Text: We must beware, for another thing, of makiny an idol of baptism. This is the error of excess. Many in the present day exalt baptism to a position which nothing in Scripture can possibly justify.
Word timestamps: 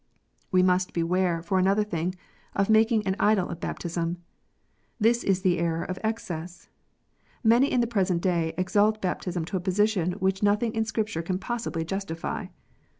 We 0.51 0.63
must 0.63 0.93
beware, 0.93 1.43
for 1.43 1.59
another 1.59 1.83
thing, 1.83 2.15
of 2.55 2.69
makiny 2.69 3.05
an 3.05 3.15
idol 3.19 3.49
of 3.49 3.59
baptism. 3.59 4.17
This 4.99 5.23
is 5.23 5.43
the 5.43 5.59
error 5.59 5.83
of 5.83 5.99
excess. 6.03 6.69
Many 7.43 7.71
in 7.71 7.81
the 7.81 7.85
present 7.85 8.23
day 8.23 8.55
exalt 8.57 8.99
baptism 8.99 9.45
to 9.45 9.57
a 9.57 9.59
position 9.59 10.13
which 10.13 10.41
nothing 10.41 10.73
in 10.73 10.85
Scripture 10.85 11.21
can 11.21 11.37
possibly 11.37 11.85
justify. 11.85 12.47